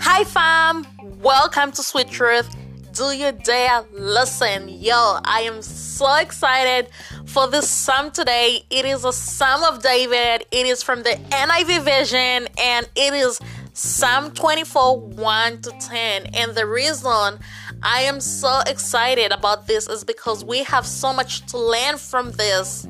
Hi, 0.00 0.22
fam. 0.24 0.86
Welcome 1.22 1.72
to 1.72 1.82
Sweet 1.82 2.10
Truth. 2.10 2.54
Do 2.92 3.04
you 3.04 3.32
dare 3.32 3.86
listen? 3.90 4.68
Yo, 4.68 5.18
I 5.24 5.44
am 5.46 5.62
so 5.62 6.14
excited 6.16 6.88
for 7.24 7.48
this 7.48 7.70
psalm 7.70 8.10
today. 8.10 8.66
It 8.68 8.84
is 8.84 9.06
a 9.06 9.14
psalm 9.14 9.62
of 9.64 9.82
David. 9.82 10.44
It 10.50 10.66
is 10.66 10.82
from 10.82 11.02
the 11.04 11.18
NIV 11.30 11.84
version 11.84 12.48
and 12.58 12.86
it 12.94 13.14
is 13.14 13.40
Psalm 13.72 14.32
24 14.32 15.00
1 15.00 15.62
to 15.62 15.70
10. 15.80 16.26
And 16.34 16.54
the 16.54 16.66
reason 16.66 17.38
I 17.82 18.02
am 18.02 18.20
so 18.20 18.60
excited 18.66 19.32
about 19.32 19.66
this 19.66 19.88
is 19.88 20.04
because 20.04 20.44
we 20.44 20.64
have 20.64 20.86
so 20.86 21.14
much 21.14 21.46
to 21.46 21.58
learn 21.58 21.96
from 21.96 22.32
this. 22.32 22.86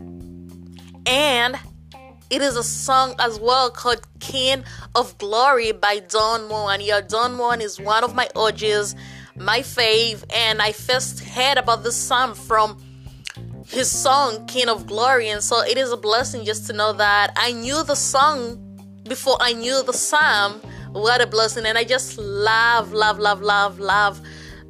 And 1.07 1.57
it 2.31 2.43
is 2.43 2.57
a 2.57 2.63
song 2.65 3.15
as 3.19 3.39
well 3.39 3.71
called 3.71 4.07
King 4.19 4.65
of 4.95 5.17
Glory 5.19 5.73
by 5.73 6.01
Don 6.01 6.49
Moen. 6.49 6.81
Yeah, 6.81 7.01
Don 7.01 7.37
Moen 7.37 7.61
is 7.61 7.81
one 7.81 8.03
of 8.03 8.15
my 8.15 8.29
OGs, 8.35 8.97
my 9.37 9.61
fave, 9.61 10.25
and 10.35 10.61
I 10.61 10.73
first 10.73 11.21
heard 11.21 11.57
about 11.57 11.85
this 11.85 11.97
song 11.97 12.35
from 12.35 12.83
his 13.69 13.91
song 13.91 14.47
King 14.47 14.69
of 14.69 14.87
Glory, 14.87 15.29
and 15.29 15.43
so 15.43 15.63
it 15.63 15.79
is 15.79 15.93
a 15.93 15.97
blessing 15.97 16.45
just 16.45 16.67
to 16.67 16.73
know 16.73 16.93
that 16.95 17.33
I 17.37 17.53
knew 17.53 17.85
the 17.85 17.97
song 17.97 18.63
before 19.05 19.37
I 19.41 19.53
knew 19.53 19.83
the 19.85 19.93
psalm. 19.93 20.61
What 20.93 21.21
a 21.21 21.27
blessing! 21.27 21.67
And 21.67 21.79
I 21.79 21.85
just 21.85 22.19
love, 22.19 22.93
love, 22.93 23.19
love, 23.19 23.41
love, 23.41 23.79
love 23.79 24.21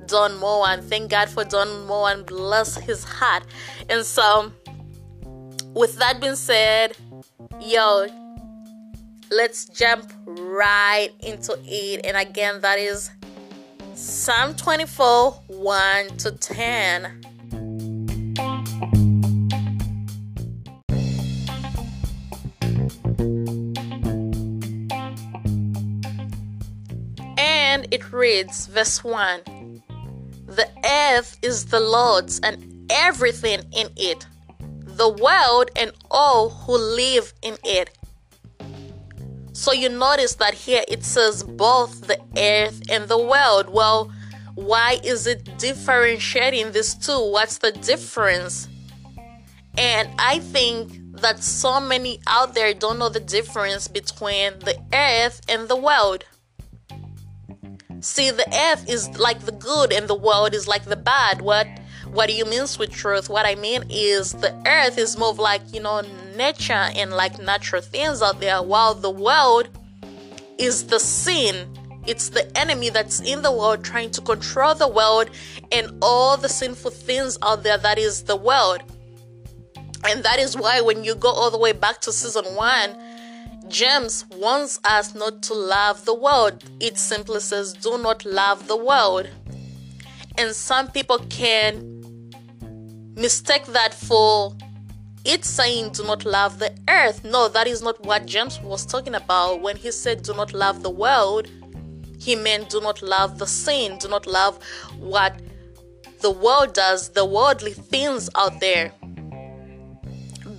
Don 0.06 0.36
Moen. 0.38 0.82
Thank 0.82 1.10
God 1.10 1.28
for 1.28 1.44
Don 1.44 1.86
Moen. 1.86 2.24
Bless 2.24 2.76
his 2.76 3.04
heart. 3.04 3.44
And 3.88 4.04
so, 4.04 4.52
with 5.74 5.96
that 5.98 6.20
being 6.20 6.36
said, 6.36 6.96
yo, 7.60 8.06
let's 9.30 9.66
jump 9.66 10.12
right 10.24 11.10
into 11.20 11.58
it. 11.64 12.04
And 12.04 12.16
again, 12.16 12.60
that 12.60 12.78
is 12.78 13.10
Psalm 13.94 14.54
24 14.54 15.32
1 15.48 16.06
to 16.18 16.32
10. 16.32 17.22
And 27.38 27.86
it 27.90 28.12
reads, 28.12 28.66
verse 28.66 29.02
1 29.04 29.82
The 30.46 30.68
earth 30.84 31.38
is 31.42 31.66
the 31.66 31.80
Lord's 31.80 32.40
and 32.40 32.90
everything 32.90 33.60
in 33.72 33.88
it 33.96 34.26
the 34.96 35.08
world 35.08 35.70
and 35.76 35.92
all 36.10 36.50
who 36.50 36.76
live 36.76 37.32
in 37.42 37.56
it. 37.64 37.90
So 39.52 39.72
you 39.72 39.88
notice 39.88 40.34
that 40.34 40.54
here 40.54 40.84
it 40.88 41.02
says 41.02 41.42
both 41.42 42.06
the 42.06 42.20
earth 42.36 42.82
and 42.90 43.08
the 43.08 43.18
world. 43.18 43.70
Well, 43.70 44.12
why 44.54 44.98
is 45.02 45.26
it 45.26 45.58
differentiating 45.58 46.72
these 46.72 46.94
two? 46.94 47.30
What's 47.30 47.58
the 47.58 47.72
difference? 47.72 48.68
And 49.78 50.08
I 50.18 50.38
think 50.40 51.00
that 51.20 51.42
so 51.42 51.80
many 51.80 52.20
out 52.26 52.54
there 52.54 52.72
don't 52.74 52.98
know 52.98 53.08
the 53.08 53.20
difference 53.20 53.88
between 53.88 54.58
the 54.60 54.78
earth 54.92 55.40
and 55.48 55.68
the 55.68 55.76
world. 55.76 56.24
See, 58.00 58.30
the 58.30 58.46
earth 58.70 58.88
is 58.88 59.18
like 59.18 59.40
the 59.40 59.52
good 59.52 59.92
and 59.92 60.06
the 60.06 60.14
world 60.14 60.54
is 60.54 60.68
like 60.68 60.84
the 60.84 60.96
bad. 60.96 61.40
What 61.40 61.66
what 62.16 62.28
do 62.28 62.34
you 62.34 62.46
mean 62.46 62.64
with 62.78 62.90
truth? 62.90 63.28
What 63.28 63.44
I 63.44 63.56
mean 63.56 63.84
is 63.90 64.32
the 64.32 64.54
earth 64.66 64.96
is 64.96 65.18
more 65.18 65.34
like, 65.34 65.60
you 65.74 65.80
know, 65.80 66.02
nature 66.34 66.72
and 66.72 67.12
like 67.12 67.38
natural 67.38 67.82
things 67.82 68.22
out 68.22 68.40
there, 68.40 68.62
while 68.62 68.94
the 68.94 69.10
world 69.10 69.68
is 70.56 70.86
the 70.86 70.98
sin. 70.98 71.68
It's 72.06 72.30
the 72.30 72.56
enemy 72.56 72.88
that's 72.88 73.20
in 73.20 73.42
the 73.42 73.52
world 73.52 73.84
trying 73.84 74.12
to 74.12 74.22
control 74.22 74.74
the 74.74 74.88
world 74.88 75.28
and 75.70 75.92
all 76.00 76.38
the 76.38 76.48
sinful 76.48 76.92
things 76.92 77.36
out 77.42 77.62
there 77.62 77.76
that 77.76 77.98
is 77.98 78.22
the 78.22 78.36
world. 78.36 78.82
And 80.08 80.22
that 80.22 80.38
is 80.38 80.56
why 80.56 80.80
when 80.80 81.04
you 81.04 81.16
go 81.16 81.28
all 81.28 81.50
the 81.50 81.58
way 81.58 81.72
back 81.72 82.00
to 82.02 82.12
season 82.12 82.44
one, 82.54 82.96
James 83.68 84.24
wants 84.36 84.80
us 84.84 85.14
not 85.14 85.42
to 85.42 85.54
love 85.54 86.04
the 86.06 86.14
world. 86.14 86.64
It 86.80 86.96
simply 86.96 87.40
says, 87.40 87.74
do 87.74 87.98
not 87.98 88.24
love 88.24 88.68
the 88.68 88.76
world. 88.76 89.28
And 90.38 90.54
some 90.54 90.90
people 90.92 91.18
can 91.28 91.95
mistake 93.16 93.66
that 93.66 93.94
for 93.94 94.54
it 95.24 95.44
saying 95.44 95.90
do 95.90 96.04
not 96.04 96.24
love 96.24 96.58
the 96.60 96.72
earth. 96.88 97.24
No, 97.24 97.48
that 97.48 97.66
is 97.66 97.82
not 97.82 98.04
what 98.04 98.26
James 98.26 98.60
was 98.60 98.86
talking 98.86 99.14
about 99.14 99.60
when 99.60 99.76
he 99.76 99.90
said 99.90 100.22
do 100.22 100.34
not 100.34 100.52
love 100.52 100.82
the 100.82 100.90
world. 100.90 101.48
He 102.20 102.36
meant 102.36 102.70
do 102.70 102.80
not 102.80 103.02
love 103.02 103.38
the 103.38 103.46
sin, 103.46 103.98
do 103.98 104.08
not 104.08 104.26
love 104.26 104.62
what 104.98 105.34
the 106.20 106.30
world 106.30 106.74
does, 106.74 107.10
the 107.10 107.24
worldly 107.24 107.72
things 107.72 108.30
out 108.36 108.60
there. 108.60 108.92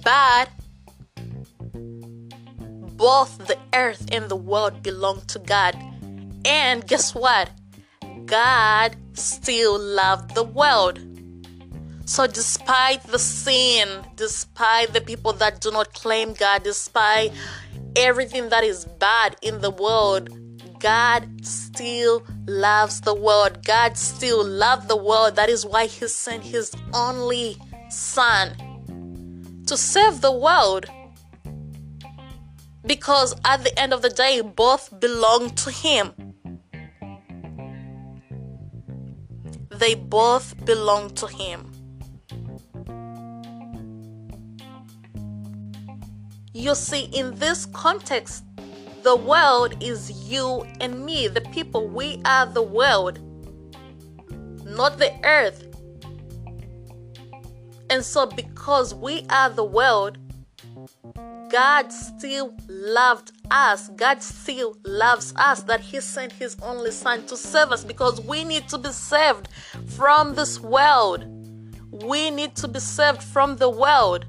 But 0.03 0.49
both 2.97 3.37
the 3.47 3.57
earth 3.73 4.07
and 4.11 4.27
the 4.27 4.35
world 4.35 4.83
belong 4.83 5.21
to 5.27 5.39
God. 5.39 5.75
And 6.45 6.85
guess 6.85 7.15
what? 7.15 7.49
God 8.25 8.95
still 9.13 9.79
loved 9.79 10.35
the 10.35 10.43
world. 10.43 10.99
So, 12.07 12.25
despite 12.25 13.03
the 13.03 13.19
sin, 13.19 13.89
despite 14.15 14.93
the 14.93 15.01
people 15.01 15.33
that 15.33 15.59
do 15.59 15.71
not 15.71 15.93
claim 15.93 16.31
God, 16.31 16.63
despite 16.63 17.33
everything 17.97 18.47
that 18.47 18.63
is 18.63 18.85
bad 18.85 19.35
in 19.41 19.59
the 19.59 19.71
world, 19.71 20.29
God 20.79 21.27
still 21.45 22.23
loves 22.47 23.01
the 23.01 23.13
world. 23.13 23.65
God 23.65 23.97
still 23.97 24.41
loved 24.41 24.87
the 24.87 24.95
world. 24.95 25.35
That 25.35 25.49
is 25.49 25.65
why 25.65 25.87
He 25.87 26.07
sent 26.07 26.45
His 26.45 26.73
only 26.93 27.57
Son 27.89 28.55
to 29.67 29.75
save 29.75 30.21
the 30.21 30.31
world. 30.31 30.85
Because 32.85 33.35
at 33.43 33.65
the 33.65 33.77
end 33.77 33.91
of 33.91 34.01
the 34.01 34.09
day, 34.09 34.39
both 34.39 34.97
belong 34.97 35.49
to 35.55 35.71
Him. 35.71 36.13
They 39.69 39.93
both 39.93 40.65
belong 40.65 41.13
to 41.15 41.27
Him. 41.27 41.76
You 46.57 46.73
see, 46.73 47.03
in 47.13 47.35
this 47.35 47.67
context, 47.67 48.43
the 49.03 49.15
world 49.15 49.75
is 49.79 50.27
you 50.27 50.65
and 50.81 51.05
me, 51.05 51.27
the 51.27 51.41
people. 51.41 51.87
We 51.87 52.19
are 52.25 52.47
the 52.47 52.63
world, 52.63 53.19
not 54.65 54.97
the 54.97 55.13
earth. 55.23 55.67
And 57.91 58.03
so, 58.03 58.25
because 58.25 58.95
we 58.95 59.23
are 59.29 59.51
the 59.51 59.63
world, 59.63 60.17
God 61.51 61.93
still 61.93 62.57
loved 62.67 63.33
us. 63.51 63.89
God 63.89 64.23
still 64.23 64.75
loves 64.83 65.35
us 65.35 65.61
that 65.61 65.81
He 65.81 66.01
sent 66.01 66.31
His 66.31 66.57
only 66.63 66.89
Son 66.89 67.23
to 67.27 67.37
save 67.37 67.71
us 67.71 67.83
because 67.83 68.19
we 68.21 68.43
need 68.43 68.67
to 68.69 68.79
be 68.79 68.89
saved 68.89 69.47
from 69.85 70.33
this 70.33 70.59
world. 70.59 71.23
We 71.91 72.31
need 72.31 72.55
to 72.55 72.67
be 72.67 72.79
saved 72.79 73.21
from 73.21 73.57
the 73.57 73.69
world. 73.69 74.25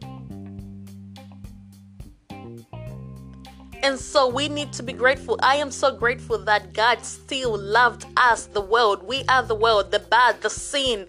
And 3.83 3.99
so 3.99 4.28
we 4.28 4.49
need 4.49 4.72
to 4.75 4.83
be 4.83 4.93
grateful. 4.93 5.39
I 5.43 5.56
am 5.56 5.71
so 5.71 5.94
grateful 5.94 6.39
that 6.44 6.72
God 6.72 7.05
still 7.05 7.56
loved 7.56 8.06
us, 8.16 8.47
the 8.47 8.61
world. 8.61 9.03
We 9.05 9.25
are 9.28 9.43
the 9.43 9.55
world, 9.55 9.93
the 9.93 10.00
bad, 10.00 10.41
the 10.43 10.50
sin. 10.50 11.06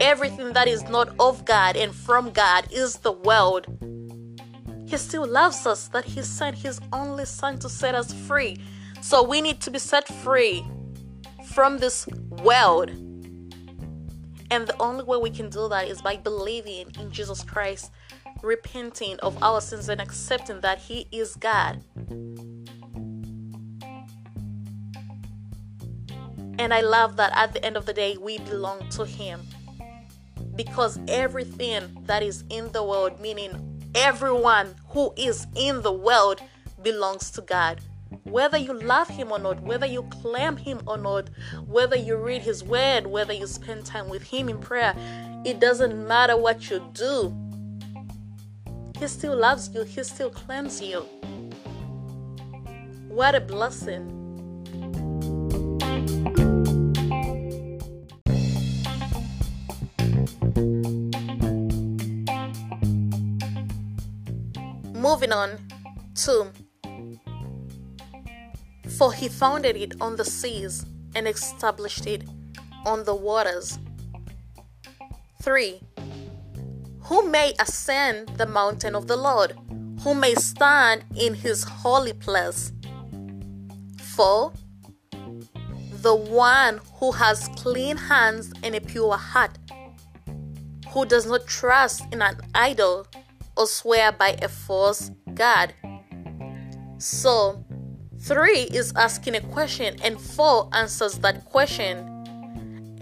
Everything 0.00 0.52
that 0.52 0.68
is 0.68 0.82
not 0.88 1.14
of 1.18 1.44
God 1.44 1.76
and 1.76 1.94
from 1.94 2.30
God 2.30 2.66
is 2.70 2.96
the 2.96 3.12
world. 3.12 3.66
He 4.86 4.96
still 4.96 5.26
loves 5.26 5.66
us, 5.66 5.88
that 5.88 6.04
He 6.04 6.22
sent 6.22 6.56
His 6.56 6.80
only 6.92 7.24
Son 7.24 7.58
to 7.60 7.68
set 7.68 7.94
us 7.94 8.12
free. 8.12 8.56
So 9.00 9.22
we 9.22 9.40
need 9.40 9.60
to 9.62 9.70
be 9.70 9.78
set 9.78 10.06
free 10.08 10.66
from 11.46 11.78
this 11.78 12.06
world. 12.28 12.90
And 14.50 14.66
the 14.66 14.76
only 14.80 15.04
way 15.04 15.16
we 15.16 15.30
can 15.30 15.48
do 15.48 15.68
that 15.68 15.86
is 15.88 16.02
by 16.02 16.16
believing 16.16 16.90
in 16.98 17.10
Jesus 17.10 17.42
Christ 17.42 17.92
repenting 18.42 19.18
of 19.20 19.42
our 19.42 19.60
sins 19.60 19.88
and 19.88 20.00
accepting 20.00 20.60
that 20.60 20.78
He 20.78 21.06
is 21.10 21.36
God. 21.36 21.82
And 26.58 26.74
I 26.74 26.80
love 26.82 27.16
that 27.16 27.32
at 27.34 27.52
the 27.52 27.64
end 27.64 27.76
of 27.76 27.86
the 27.86 27.92
day, 27.92 28.16
we 28.18 28.38
belong 28.38 28.88
to 28.90 29.04
Him. 29.04 29.40
Because 30.54 30.98
everything 31.08 31.96
that 32.02 32.22
is 32.22 32.44
in 32.50 32.70
the 32.72 32.82
world, 32.82 33.18
meaning 33.20 33.82
everyone 33.94 34.74
who 34.88 35.12
is 35.16 35.46
in 35.56 35.80
the 35.82 35.92
world, 35.92 36.42
belongs 36.82 37.30
to 37.32 37.40
God. 37.40 37.80
Whether 38.24 38.58
you 38.58 38.74
love 38.74 39.08
Him 39.08 39.32
or 39.32 39.38
not, 39.38 39.62
whether 39.62 39.86
you 39.86 40.02
claim 40.02 40.56
Him 40.56 40.82
or 40.86 40.98
not, 40.98 41.30
whether 41.66 41.96
you 41.96 42.16
read 42.16 42.42
His 42.42 42.62
Word, 42.62 43.06
whether 43.06 43.32
you 43.32 43.46
spend 43.46 43.86
time 43.86 44.08
with 44.08 44.24
Him 44.24 44.48
in 44.48 44.58
prayer, 44.58 44.94
it 45.44 45.60
doesn't 45.60 46.06
matter 46.06 46.36
what 46.36 46.68
you 46.68 46.86
do 46.92 47.34
He 49.00 49.08
still 49.08 49.34
loves 49.34 49.70
you, 49.74 49.84
He 49.84 50.04
still 50.04 50.28
cleanses 50.28 50.82
you. 50.82 51.00
What 53.08 53.34
a 53.34 53.40
blessing. 53.40 54.04
Moving 64.92 65.32
on 65.32 65.58
to 66.16 66.52
For 68.98 69.14
he 69.14 69.30
founded 69.30 69.76
it 69.76 69.94
on 70.02 70.16
the 70.16 70.26
seas 70.26 70.84
and 71.14 71.26
established 71.26 72.06
it 72.06 72.28
on 72.84 73.04
the 73.04 73.14
waters. 73.14 73.78
3. 75.42 75.80
Who 77.10 77.28
may 77.28 77.54
ascend 77.58 78.28
the 78.36 78.46
mountain 78.46 78.94
of 78.94 79.08
the 79.08 79.16
Lord? 79.16 79.58
Who 80.04 80.14
may 80.14 80.36
stand 80.36 81.02
in 81.16 81.34
his 81.34 81.64
holy 81.64 82.12
place? 82.12 82.72
For 83.98 84.52
The 86.02 86.14
one 86.14 86.80
who 86.94 87.10
has 87.10 87.48
clean 87.56 87.96
hands 87.96 88.52
and 88.62 88.76
a 88.76 88.80
pure 88.80 89.16
heart, 89.16 89.58
who 90.90 91.04
does 91.04 91.26
not 91.26 91.48
trust 91.48 92.04
in 92.12 92.22
an 92.22 92.36
idol 92.54 93.08
or 93.56 93.66
swear 93.66 94.12
by 94.12 94.38
a 94.40 94.48
false 94.48 95.10
God. 95.34 95.74
So, 96.98 97.64
3 98.20 98.52
is 98.72 98.92
asking 98.94 99.34
a 99.34 99.40
question, 99.40 99.96
and 100.04 100.20
4 100.20 100.70
answers 100.72 101.18
that 101.18 101.44
question. 101.46 102.06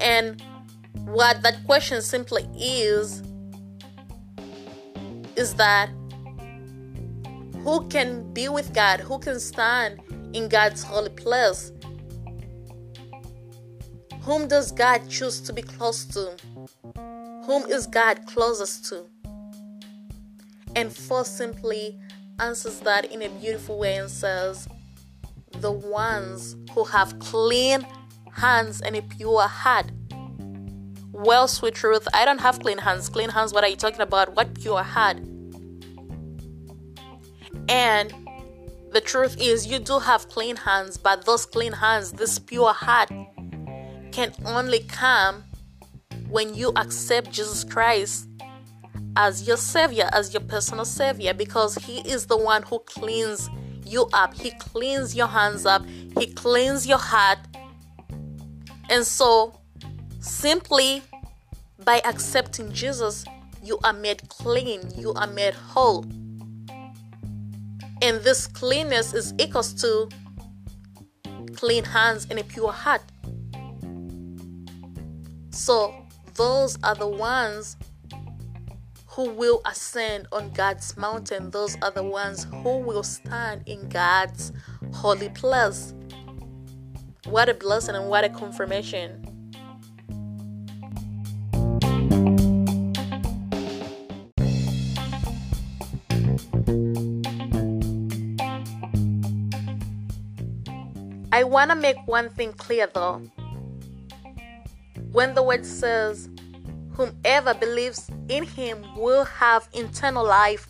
And 0.00 0.42
what 1.04 1.42
that 1.42 1.64
question 1.66 2.00
simply 2.00 2.48
is 2.56 3.22
is 5.38 5.54
that 5.54 5.88
who 7.62 7.86
can 7.88 8.32
be 8.32 8.48
with 8.48 8.74
God, 8.74 8.98
who 8.98 9.20
can 9.20 9.38
stand 9.38 10.00
in 10.32 10.48
God's 10.48 10.82
holy 10.82 11.10
place? 11.10 11.70
Whom 14.22 14.48
does 14.48 14.72
God 14.72 15.08
choose 15.08 15.40
to 15.42 15.52
be 15.52 15.62
close 15.62 16.04
to? 16.06 16.36
Whom 17.46 17.66
is 17.66 17.86
God 17.86 18.26
closest 18.26 18.86
to? 18.86 19.04
And 20.74 20.92
four 20.92 21.24
simply 21.24 21.98
answers 22.40 22.80
that 22.80 23.12
in 23.12 23.22
a 23.22 23.28
beautiful 23.28 23.78
way 23.78 23.96
and 23.96 24.10
says, 24.10 24.66
The 25.52 25.72
ones 25.72 26.56
who 26.72 26.82
have 26.84 27.16
clean 27.20 27.86
hands 28.32 28.80
and 28.80 28.96
a 28.96 29.02
pure 29.02 29.42
heart. 29.46 29.92
Well, 31.18 31.48
sweet 31.48 31.74
truth, 31.74 32.06
I 32.14 32.24
don't 32.24 32.38
have 32.38 32.60
clean 32.60 32.78
hands. 32.78 33.08
Clean 33.08 33.28
hands, 33.28 33.52
what 33.52 33.64
are 33.64 33.68
you 33.68 33.74
talking 33.74 34.00
about? 34.00 34.36
What 34.36 34.54
pure 34.54 34.84
heart? 34.84 35.16
And 37.68 38.14
the 38.92 39.00
truth 39.04 39.36
is, 39.40 39.66
you 39.66 39.80
do 39.80 39.98
have 39.98 40.28
clean 40.28 40.54
hands, 40.54 40.96
but 40.96 41.26
those 41.26 41.44
clean 41.44 41.72
hands, 41.72 42.12
this 42.12 42.38
pure 42.38 42.72
heart, 42.72 43.10
can 44.12 44.32
only 44.44 44.78
come 44.84 45.42
when 46.28 46.54
you 46.54 46.70
accept 46.76 47.32
Jesus 47.32 47.64
Christ 47.64 48.28
as 49.16 49.44
your 49.44 49.56
Savior, 49.56 50.08
as 50.12 50.32
your 50.32 50.42
personal 50.42 50.84
Savior, 50.84 51.34
because 51.34 51.74
He 51.74 51.98
is 52.08 52.26
the 52.26 52.36
one 52.36 52.62
who 52.62 52.78
cleans 52.78 53.50
you 53.84 54.08
up. 54.12 54.34
He 54.34 54.52
cleans 54.52 55.16
your 55.16 55.26
hands 55.26 55.66
up, 55.66 55.84
He 56.16 56.32
cleans 56.32 56.86
your 56.86 56.98
heart. 56.98 57.38
And 58.88 59.04
so, 59.04 59.57
simply 60.28 61.02
by 61.84 62.00
accepting 62.04 62.72
Jesus, 62.72 63.24
you 63.62 63.78
are 63.84 63.92
made 63.92 64.28
clean, 64.28 64.80
you 64.96 65.12
are 65.14 65.26
made 65.26 65.54
whole. 65.54 66.04
And 68.00 68.20
this 68.22 68.46
cleanness 68.46 69.14
is 69.14 69.34
equals 69.38 69.74
to 69.74 70.08
clean 71.56 71.84
hands 71.84 72.26
and 72.30 72.38
a 72.38 72.44
pure 72.44 72.70
heart. 72.70 73.02
So, 75.50 75.94
those 76.34 76.78
are 76.84 76.94
the 76.94 77.08
ones 77.08 77.76
who 79.06 79.30
will 79.30 79.60
ascend 79.66 80.28
on 80.30 80.50
God's 80.50 80.96
mountain. 80.96 81.50
Those 81.50 81.76
are 81.82 81.90
the 81.90 82.04
ones 82.04 82.46
who 82.62 82.78
will 82.78 83.02
stand 83.02 83.62
in 83.66 83.88
God's 83.88 84.52
holy 84.92 85.30
place. 85.30 85.94
What 87.24 87.48
a 87.48 87.54
blessing 87.54 87.96
and 87.96 88.08
what 88.08 88.22
a 88.22 88.28
confirmation. 88.28 89.27
I 101.38 101.44
want 101.44 101.70
to 101.70 101.76
make 101.76 101.98
one 102.04 102.30
thing 102.30 102.52
clear 102.52 102.88
though. 102.92 103.22
When 105.12 105.34
the 105.34 105.42
word 105.44 105.64
says, 105.64 106.28
whomever 106.94 107.54
believes 107.54 108.10
in 108.28 108.42
him 108.42 108.84
will 108.96 109.24
have 109.24 109.68
eternal 109.72 110.24
life, 110.26 110.66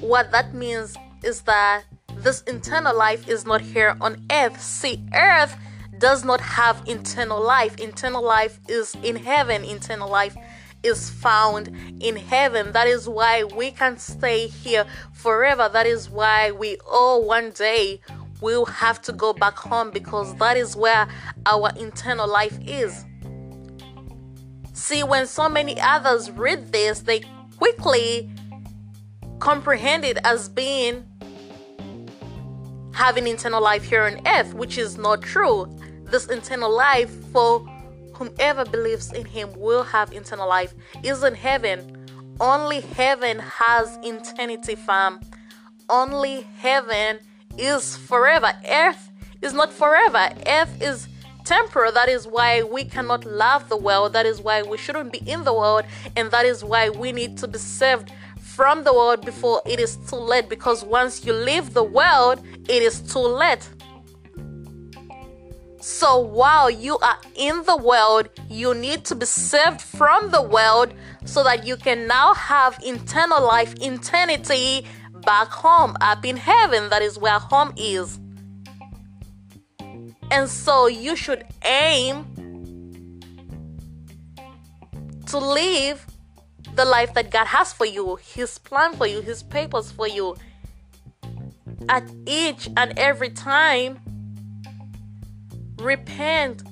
what 0.00 0.30
that 0.32 0.52
means 0.52 0.94
is 1.24 1.40
that 1.52 1.84
this 2.16 2.42
eternal 2.46 2.94
life 2.94 3.26
is 3.30 3.46
not 3.46 3.62
here 3.62 3.96
on 4.02 4.26
earth. 4.30 4.60
See, 4.60 5.02
earth 5.14 5.56
does 5.96 6.22
not 6.22 6.42
have 6.42 6.86
eternal 6.86 7.42
life. 7.42 7.80
Eternal 7.80 8.22
life 8.22 8.60
is 8.68 8.94
in 9.02 9.16
heaven. 9.16 9.64
Eternal 9.64 10.10
life 10.10 10.36
is 10.82 11.08
found 11.08 11.68
in 12.00 12.16
heaven. 12.16 12.72
That 12.72 12.86
is 12.86 13.08
why 13.08 13.44
we 13.44 13.70
can 13.70 13.96
stay 13.96 14.48
here 14.48 14.84
forever. 15.14 15.70
That 15.72 15.86
is 15.86 16.10
why 16.10 16.50
we 16.50 16.76
all 16.86 17.24
one 17.24 17.52
day 17.52 18.00
will 18.40 18.64
have 18.66 19.00
to 19.02 19.12
go 19.12 19.32
back 19.32 19.56
home 19.56 19.90
because 19.90 20.34
that 20.36 20.56
is 20.56 20.76
where 20.76 21.08
our 21.46 21.70
internal 21.76 22.28
life 22.28 22.58
is. 22.66 23.04
See, 24.72 25.02
when 25.02 25.26
so 25.26 25.48
many 25.48 25.80
others 25.80 26.30
read 26.30 26.72
this, 26.72 27.00
they 27.00 27.22
quickly 27.56 28.30
comprehend 29.40 30.04
it 30.04 30.18
as 30.24 30.48
being 30.48 31.04
having 32.94 33.26
internal 33.28 33.62
life 33.62 33.84
here 33.84 34.02
on 34.02 34.20
earth, 34.26 34.54
which 34.54 34.78
is 34.78 34.98
not 34.98 35.22
true. 35.22 35.66
This 36.04 36.26
internal 36.26 36.74
life 36.74 37.10
for 37.32 37.60
whomever 38.14 38.64
believes 38.64 39.12
in 39.12 39.24
him 39.24 39.52
will 39.56 39.84
have 39.84 40.12
internal 40.12 40.48
life 40.48 40.74
is 41.04 41.22
in 41.22 41.34
heaven. 41.34 42.06
Only 42.40 42.80
heaven 42.80 43.38
has 43.38 43.98
eternity, 44.02 44.74
fam. 44.74 45.20
Only 45.88 46.42
heaven 46.58 47.20
is 47.58 47.96
forever. 47.96 48.52
Earth 48.68 49.10
is 49.42 49.52
not 49.52 49.72
forever. 49.72 50.30
Earth 50.46 50.82
is 50.82 51.08
temporal. 51.44 51.92
That 51.92 52.08
is 52.08 52.26
why 52.26 52.62
we 52.62 52.84
cannot 52.84 53.24
love 53.24 53.68
the 53.68 53.76
world. 53.76 54.12
That 54.12 54.26
is 54.26 54.40
why 54.40 54.62
we 54.62 54.76
shouldn't 54.78 55.12
be 55.12 55.18
in 55.26 55.44
the 55.44 55.52
world. 55.52 55.84
And 56.16 56.30
that 56.30 56.44
is 56.44 56.62
why 56.62 56.90
we 56.90 57.12
need 57.12 57.38
to 57.38 57.48
be 57.48 57.58
saved 57.58 58.12
from 58.38 58.84
the 58.84 58.92
world 58.92 59.24
before 59.24 59.62
it 59.66 59.80
is 59.80 59.96
too 60.08 60.16
late. 60.16 60.48
Because 60.48 60.84
once 60.84 61.24
you 61.24 61.32
leave 61.32 61.74
the 61.74 61.84
world, 61.84 62.42
it 62.68 62.82
is 62.82 63.00
too 63.00 63.20
late. 63.20 63.68
So 65.80 66.18
while 66.18 66.68
you 66.68 66.98
are 66.98 67.18
in 67.36 67.62
the 67.62 67.76
world, 67.76 68.28
you 68.50 68.74
need 68.74 69.04
to 69.06 69.14
be 69.14 69.26
saved 69.26 69.80
from 69.80 70.30
the 70.30 70.42
world 70.42 70.92
so 71.24 71.44
that 71.44 71.66
you 71.66 71.76
can 71.76 72.06
now 72.06 72.34
have 72.34 72.78
eternal 72.82 73.42
life, 73.42 73.74
eternity 73.80 74.84
back 75.28 75.48
home, 75.48 75.94
up 76.00 76.24
in 76.24 76.38
heaven. 76.38 76.88
That 76.88 77.02
is 77.02 77.18
where 77.18 77.38
home 77.38 77.74
is. 77.76 78.18
And 80.30 80.48
so 80.48 80.86
you 80.86 81.16
should 81.16 81.44
aim 81.66 82.24
to 85.26 85.36
live 85.36 86.06
the 86.76 86.86
life 86.86 87.12
that 87.12 87.30
God 87.30 87.46
has 87.46 87.74
for 87.74 87.84
you, 87.84 88.16
His 88.16 88.56
plan 88.56 88.94
for 88.94 89.06
you, 89.06 89.20
His 89.20 89.42
purpose 89.42 89.92
for 89.92 90.08
you. 90.08 90.34
At 91.90 92.10
each 92.24 92.70
and 92.78 92.98
every 92.98 93.28
time, 93.28 94.00
repent 95.76 96.62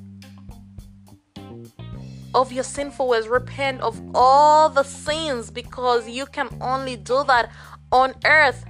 of 2.34 2.52
your 2.52 2.64
sinful 2.64 3.08
ways, 3.08 3.28
repent 3.28 3.82
of 3.82 4.00
all 4.14 4.70
the 4.70 4.82
sins 4.82 5.50
because 5.50 6.08
you 6.08 6.24
can 6.24 6.48
only 6.62 6.96
do 6.96 7.22
that 7.24 7.50
on 7.92 8.14
earth, 8.24 8.64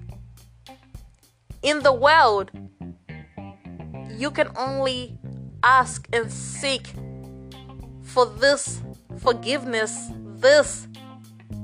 in 1.62 1.82
the 1.82 1.92
world, 1.92 2.50
you 4.10 4.30
can 4.30 4.50
only 4.56 5.18
ask 5.62 6.08
and 6.12 6.30
seek 6.30 6.92
for 8.02 8.26
this 8.26 8.80
forgiveness, 9.18 10.10
this 10.36 10.86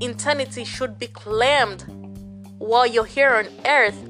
eternity 0.00 0.64
should 0.64 0.98
be 0.98 1.06
claimed 1.06 1.84
while 2.58 2.86
you're 2.86 3.04
here 3.04 3.34
on 3.34 3.46
earth 3.66 4.08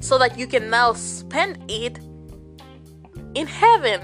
so 0.00 0.18
that 0.18 0.38
you 0.38 0.46
can 0.46 0.70
now 0.70 0.92
spend 0.92 1.58
it 1.70 1.98
in 3.34 3.46
heaven. 3.46 4.00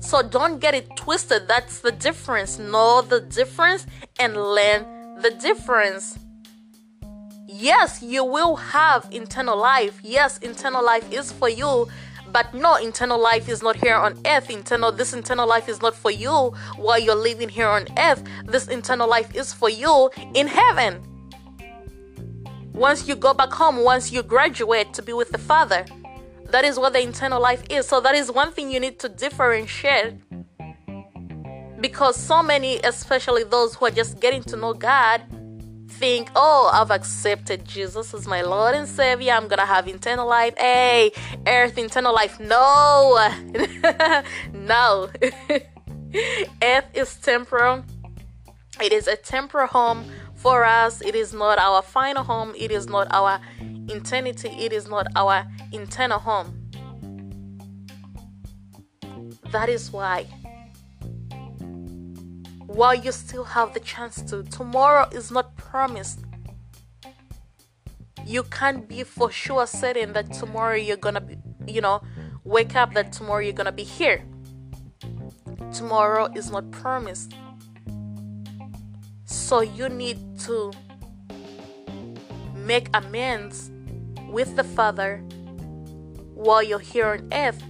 So 0.00 0.22
don't 0.22 0.58
get 0.60 0.74
it 0.74 0.96
twisted. 0.96 1.48
That's 1.48 1.80
the 1.80 1.92
difference. 1.92 2.58
Know 2.58 3.02
the 3.02 3.20
difference 3.20 3.86
and 4.18 4.36
learn 4.36 5.20
the 5.20 5.30
difference 5.30 6.18
yes 7.58 8.02
you 8.02 8.24
will 8.24 8.56
have 8.56 9.08
internal 9.10 9.56
life. 9.58 10.00
Yes 10.02 10.38
internal 10.38 10.84
life 10.84 11.10
is 11.12 11.32
for 11.32 11.48
you 11.48 11.88
but 12.30 12.52
no 12.54 12.76
internal 12.76 13.20
life 13.20 13.48
is 13.48 13.62
not 13.62 13.76
here 13.76 13.96
on 13.96 14.20
earth. 14.26 14.50
Internal, 14.50 14.92
this 14.92 15.14
internal 15.14 15.48
life 15.48 15.68
is 15.68 15.80
not 15.80 15.94
for 15.94 16.10
you 16.10 16.52
while 16.76 16.98
you're 16.98 17.14
living 17.14 17.48
here 17.48 17.66
on 17.66 17.86
earth. 17.96 18.22
This 18.44 18.68
internal 18.68 19.08
life 19.08 19.34
is 19.34 19.52
for 19.52 19.70
you 19.70 20.10
in 20.34 20.46
heaven. 20.46 21.02
Once 22.74 23.08
you 23.08 23.16
go 23.16 23.34
back 23.34 23.50
home 23.50 23.82
once 23.82 24.12
you 24.12 24.22
graduate 24.22 24.92
to 24.94 25.02
be 25.02 25.12
with 25.12 25.30
the 25.30 25.38
father 25.38 25.84
that 26.50 26.64
is 26.64 26.78
what 26.78 26.92
the 26.92 27.00
internal 27.00 27.40
life 27.42 27.62
is. 27.68 27.86
So 27.86 28.00
that 28.00 28.14
is 28.14 28.30
one 28.30 28.52
thing 28.52 28.70
you 28.70 28.80
need 28.80 28.98
to 29.00 29.08
differentiate 29.08 30.14
because 31.80 32.16
so 32.16 32.42
many 32.42 32.78
especially 32.84 33.44
those 33.44 33.74
who 33.74 33.86
are 33.86 33.90
just 33.90 34.20
getting 34.20 34.42
to 34.42 34.56
know 34.56 34.74
god 34.74 35.22
think, 35.88 36.30
oh, 36.36 36.70
I've 36.72 36.90
accepted 36.90 37.64
Jesus 37.64 38.14
as 38.14 38.26
my 38.26 38.42
Lord 38.42 38.74
and 38.74 38.88
Savior. 38.88 39.32
I'm 39.32 39.48
gonna 39.48 39.66
have 39.66 39.88
eternal 39.88 40.28
life. 40.28 40.54
Hey, 40.56 41.12
earth, 41.46 41.78
eternal 41.78 42.14
life. 42.14 42.38
No, 42.38 43.30
no. 44.52 45.10
earth 46.62 46.84
is 46.94 47.16
temporal. 47.16 47.84
It 48.80 48.92
is 48.92 49.08
a 49.08 49.16
temporal 49.16 49.66
home 49.66 50.10
for 50.36 50.64
us. 50.64 51.00
It 51.00 51.14
is 51.14 51.32
not 51.32 51.58
our 51.58 51.82
final 51.82 52.22
home. 52.22 52.54
It 52.56 52.70
is 52.70 52.86
not 52.86 53.08
our 53.10 53.40
eternity. 53.60 54.48
It 54.48 54.72
is 54.72 54.88
not 54.88 55.08
our 55.16 55.46
eternal 55.72 56.18
home. 56.18 56.70
That 59.50 59.68
is 59.68 59.90
why 59.90 60.26
while 62.68 62.94
you 62.94 63.10
still 63.10 63.44
have 63.44 63.72
the 63.72 63.80
chance 63.80 64.20
to. 64.22 64.42
Tomorrow 64.44 65.08
is 65.10 65.30
not 65.30 65.56
promised. 65.56 66.20
You 68.26 68.42
can't 68.44 68.86
be 68.86 69.04
for 69.04 69.30
sure 69.30 69.66
certain 69.66 70.12
that 70.12 70.32
tomorrow 70.34 70.74
you're 70.76 70.98
gonna 70.98 71.22
be, 71.22 71.38
you 71.66 71.80
know, 71.80 72.02
wake 72.44 72.76
up 72.76 72.92
that 72.92 73.10
tomorrow 73.10 73.40
you're 73.40 73.54
gonna 73.54 73.72
be 73.72 73.84
here. 73.84 74.22
Tomorrow 75.72 76.30
is 76.36 76.50
not 76.50 76.70
promised. 76.70 77.32
So 79.24 79.60
you 79.60 79.88
need 79.88 80.38
to 80.40 80.70
make 82.54 82.90
amends 82.92 83.70
with 84.28 84.56
the 84.56 84.64
Father 84.64 85.22
while 86.34 86.62
you're 86.62 86.78
here 86.78 87.06
on 87.06 87.28
earth 87.32 87.62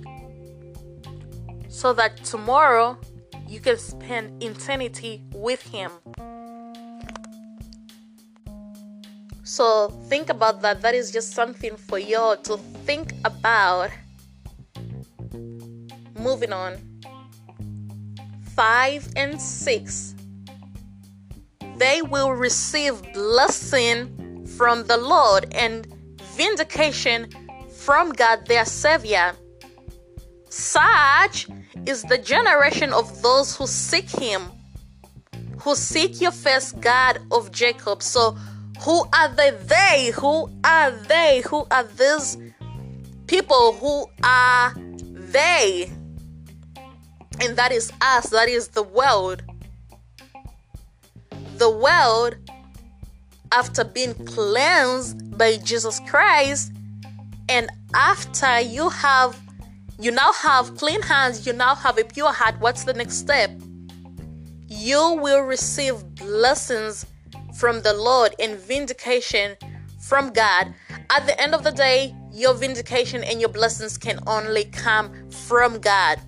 so 1.68 1.92
that 1.92 2.16
tomorrow 2.24 2.98
you 3.48 3.60
can 3.60 3.78
spend 3.78 4.42
eternity 4.42 5.22
with 5.32 5.62
Him. 5.62 5.90
So 9.42 9.88
think 10.08 10.28
about 10.28 10.60
that. 10.60 10.82
That 10.82 10.94
is 10.94 11.10
just 11.10 11.32
something 11.32 11.74
for 11.76 11.98
y'all 11.98 12.36
to 12.36 12.58
think 12.84 13.14
about. 13.24 13.90
Moving 16.18 16.52
on. 16.52 16.76
Five 18.54 19.08
and 19.16 19.40
six. 19.40 20.14
They 21.78 22.02
will 22.02 22.32
receive 22.32 23.00
blessing 23.14 24.46
from 24.58 24.84
the 24.84 24.98
Lord 24.98 25.54
and 25.54 25.86
vindication 26.36 27.30
from 27.70 28.12
God 28.12 28.46
their 28.46 28.66
Savior. 28.66 29.34
Such 30.48 31.48
is 31.86 32.02
the 32.04 32.18
generation 32.18 32.92
of 32.92 33.22
those 33.22 33.56
who 33.56 33.66
seek 33.66 34.08
him, 34.08 34.42
who 35.60 35.74
seek 35.74 36.20
your 36.20 36.32
first 36.32 36.80
God 36.80 37.20
of 37.30 37.52
Jacob. 37.52 38.02
So, 38.02 38.36
who 38.80 39.04
are 39.12 39.28
they? 39.28 39.50
they? 39.50 40.12
Who 40.14 40.50
are 40.64 40.90
they? 40.90 41.42
Who 41.48 41.66
are 41.70 41.84
these 41.84 42.38
people? 43.26 43.74
Who 43.74 44.06
are 44.22 44.74
they? 45.00 45.90
And 47.40 47.56
that 47.56 47.72
is 47.72 47.92
us, 48.00 48.30
that 48.30 48.48
is 48.48 48.68
the 48.68 48.82
world. 48.82 49.42
The 51.56 51.70
world, 51.70 52.36
after 53.52 53.84
being 53.84 54.14
cleansed 54.26 55.36
by 55.36 55.56
Jesus 55.58 56.00
Christ, 56.08 56.72
and 57.48 57.68
after 57.94 58.60
you 58.60 58.88
have 58.90 59.40
you 60.00 60.12
now 60.12 60.32
have 60.32 60.76
clean 60.76 61.02
hands, 61.02 61.44
you 61.44 61.52
now 61.52 61.74
have 61.74 61.98
a 61.98 62.04
pure 62.04 62.32
heart. 62.32 62.54
What's 62.60 62.84
the 62.84 62.94
next 62.94 63.16
step? 63.16 63.50
You 64.68 65.18
will 65.20 65.40
receive 65.40 66.04
blessings 66.14 67.04
from 67.56 67.82
the 67.82 67.94
Lord 67.94 68.32
and 68.38 68.56
vindication 68.56 69.56
from 70.00 70.32
God. 70.32 70.72
At 71.10 71.26
the 71.26 71.40
end 71.40 71.52
of 71.52 71.64
the 71.64 71.72
day, 71.72 72.14
your 72.32 72.54
vindication 72.54 73.24
and 73.24 73.40
your 73.40 73.48
blessings 73.48 73.98
can 73.98 74.20
only 74.28 74.66
come 74.66 75.28
from 75.30 75.80
God. 75.80 76.20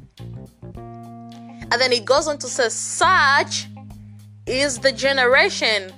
And 0.75 1.81
then 1.81 1.93
it 1.93 2.05
goes 2.05 2.27
on 2.27 2.39
to 2.39 2.49
say, 2.49 2.69
Such 2.71 3.69
is 4.47 4.79
the 4.79 4.91
generation. 4.91 5.93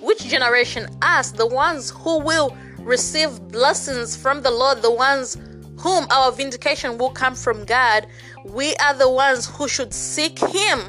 Which 0.00 0.28
generation? 0.28 0.88
Us, 1.02 1.32
the 1.32 1.48
ones 1.48 1.90
who 1.90 2.20
will 2.20 2.56
receive 2.78 3.40
blessings 3.48 4.16
from 4.16 4.42
the 4.42 4.50
Lord, 4.52 4.82
the 4.82 4.92
ones 4.92 5.36
whom 5.78 6.06
our 6.10 6.32
vindication 6.32 6.98
will 6.98 7.10
come 7.10 7.34
from 7.34 7.64
God, 7.64 8.06
we 8.44 8.74
are 8.76 8.94
the 8.94 9.10
ones 9.10 9.46
who 9.46 9.68
should 9.68 9.92
seek 9.92 10.38
Him 10.38 10.80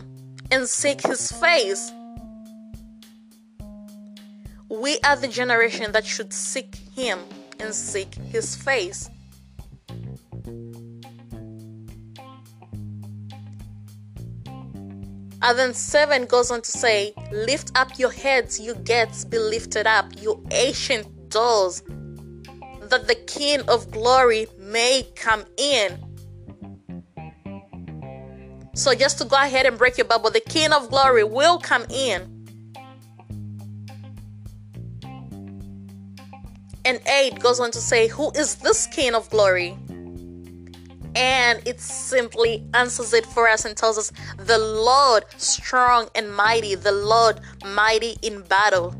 and 0.52 0.68
seek 0.68 1.02
His 1.06 1.32
face. 1.32 1.92
We 4.70 5.00
are 5.06 5.16
the 5.16 5.28
generation 5.28 5.92
that 5.94 6.06
should 6.06 6.34
seek 6.34 6.76
Him 6.96 7.20
and 7.60 7.74
seek 7.74 8.16
His 8.16 8.56
face. 8.56 9.10
And 15.40 15.58
then 15.58 15.74
7 15.74 16.26
goes 16.26 16.50
on 16.52 16.62
to 16.62 16.72
say, 16.72 17.14
Lift 17.32 17.72
up 17.76 18.00
your 18.00 18.12
heads, 18.12 18.60
you 18.60 18.76
gates, 18.76 19.24
be 19.24 19.38
lifted 19.38 19.86
up, 19.86 20.12
you 20.20 20.44
ancient 20.52 21.30
doors, 21.30 21.84
that 22.90 23.08
the 23.08 23.16
King 23.16 23.62
of 23.68 23.92
glory 23.92 24.48
may 24.58 25.06
come 25.16 25.46
in. 25.58 26.04
So, 28.74 28.94
just 28.94 29.18
to 29.18 29.26
go 29.26 29.36
ahead 29.36 29.66
and 29.66 29.78
break 29.78 29.98
your 29.98 30.06
bubble, 30.06 30.30
the 30.30 30.40
King 30.40 30.72
of 30.72 30.90
glory 30.90 31.24
will 31.24 31.58
come 31.58 31.86
in. 31.90 32.38
And 36.86 37.02
8 37.06 37.40
goes 37.40 37.60
on 37.60 37.72
to 37.72 37.80
say, 37.80 38.08
Who 38.08 38.32
is 38.32 38.56
this 38.56 38.88
King 38.88 39.16
of 39.16 39.30
glory? 39.30 39.78
And 41.16 41.62
it 41.68 41.82
simply 41.82 42.64
answers 42.76 43.14
it 43.14 43.26
for 43.26 43.50
us 43.50 43.66
and 43.66 43.76
tells 43.76 43.98
us, 43.98 44.12
The 44.38 44.60
Lord 44.60 45.26
strong 45.38 46.08
and 46.14 46.34
mighty, 46.34 46.76
the 46.76 46.92
Lord 46.92 47.42
mighty 47.66 48.18
in 48.22 48.44
battle. 48.44 48.96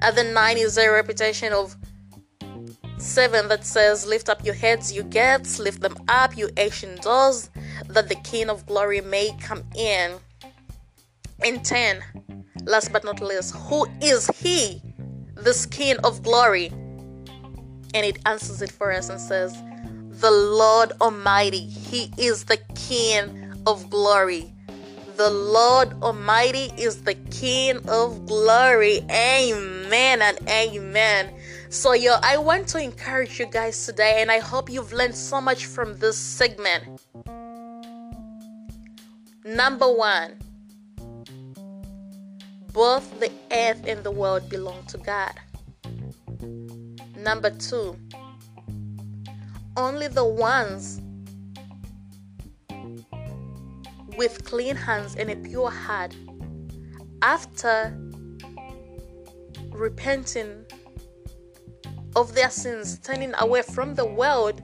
At 0.00 0.14
the 0.14 0.24
nine 0.24 0.58
is 0.58 0.78
a 0.78 0.88
repetition 0.88 1.52
of 1.52 1.76
seven 2.98 3.48
that 3.48 3.64
says, 3.64 4.06
Lift 4.06 4.28
up 4.28 4.44
your 4.44 4.54
heads, 4.54 4.92
you 4.92 5.02
gates, 5.02 5.58
lift 5.58 5.80
them 5.80 5.96
up, 6.08 6.36
you 6.36 6.50
ancient 6.56 7.02
doors, 7.02 7.50
that 7.88 8.08
the 8.08 8.14
King 8.16 8.48
of 8.48 8.66
glory 8.66 9.00
may 9.00 9.36
come 9.40 9.64
in. 9.76 10.12
In 11.44 11.62
10, 11.62 12.02
last 12.64 12.92
but 12.92 13.04
not 13.04 13.20
least, 13.20 13.54
who 13.54 13.86
is 14.00 14.28
he, 14.40 14.82
this 15.34 15.66
King 15.66 15.96
of 15.98 16.22
glory? 16.22 16.66
And 17.94 18.04
it 18.04 18.18
answers 18.26 18.62
it 18.62 18.70
for 18.70 18.92
us 18.92 19.08
and 19.08 19.20
says, 19.20 19.56
The 20.20 20.30
Lord 20.30 20.92
Almighty, 21.00 21.66
He 21.66 22.12
is 22.18 22.44
the 22.44 22.58
King 22.74 23.62
of 23.66 23.88
glory. 23.90 24.52
The 25.18 25.30
Lord 25.30 26.00
Almighty 26.00 26.70
is 26.78 27.02
the 27.02 27.14
King 27.14 27.78
of 27.88 28.24
glory. 28.26 29.00
Amen 29.10 30.22
and 30.22 30.38
amen. 30.48 31.34
So, 31.70 31.92
yo, 31.92 32.18
I 32.22 32.36
want 32.36 32.68
to 32.68 32.78
encourage 32.78 33.40
you 33.40 33.46
guys 33.46 33.84
today, 33.84 34.22
and 34.22 34.30
I 34.30 34.38
hope 34.38 34.70
you've 34.70 34.92
learned 34.92 35.16
so 35.16 35.40
much 35.40 35.66
from 35.66 35.98
this 35.98 36.16
segment. 36.16 37.02
Number 39.44 39.92
one, 39.92 40.38
both 42.72 43.18
the 43.18 43.32
earth 43.50 43.88
and 43.88 44.04
the 44.04 44.12
world 44.12 44.48
belong 44.48 44.84
to 44.86 44.98
God. 44.98 45.34
Number 47.16 47.50
two, 47.50 47.98
only 49.76 50.06
the 50.06 50.24
ones 50.24 51.00
with 54.18 54.44
clean 54.44 54.74
hands 54.74 55.14
and 55.14 55.30
a 55.30 55.36
pure 55.36 55.70
heart 55.70 56.14
after 57.22 57.96
repenting 59.70 60.64
of 62.16 62.34
their 62.34 62.50
sins, 62.50 62.98
turning 62.98 63.32
away 63.38 63.62
from 63.62 63.94
the 63.94 64.04
world 64.04 64.62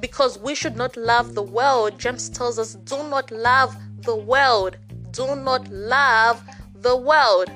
because 0.00 0.38
we 0.38 0.54
should 0.54 0.76
not 0.76 0.96
love 0.96 1.34
the 1.34 1.42
world. 1.42 1.98
James 1.98 2.30
tells 2.30 2.58
us, 2.60 2.74
do 2.74 2.96
not 3.08 3.30
love 3.32 3.74
the 4.02 4.14
world. 4.14 4.76
Do 5.10 5.34
not 5.34 5.68
love 5.68 6.40
the 6.76 6.96
world. 6.96 7.50